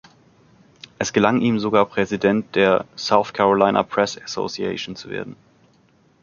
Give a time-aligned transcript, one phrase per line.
[0.97, 5.35] Es gelang ihm sogar, Präsident der "South Carolina Press Association" zu werden.